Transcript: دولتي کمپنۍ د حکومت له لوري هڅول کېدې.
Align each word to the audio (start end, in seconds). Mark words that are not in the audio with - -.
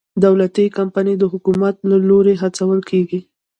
دولتي 0.23 0.65
کمپنۍ 0.77 1.15
د 1.19 1.23
حکومت 1.33 1.75
له 1.89 1.97
لوري 2.09 2.35
هڅول 2.41 2.79
کېدې. 2.89 3.19